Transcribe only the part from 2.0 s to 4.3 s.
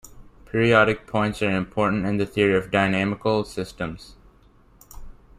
in the theory of dynamical systems.